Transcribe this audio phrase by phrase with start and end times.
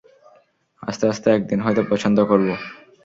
[0.83, 2.53] আস্তে আস্তে একদিন হয়তো পছন্দ করবো।